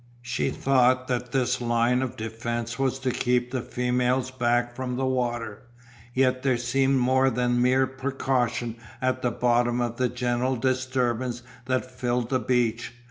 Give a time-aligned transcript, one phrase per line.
[0.23, 5.05] She thought that this line of defence was to keep the females back from the
[5.05, 5.61] water,
[6.15, 11.85] yet there seemed more than mere precaution at the bottom of the general disturbance that
[11.85, 12.93] filled the beach.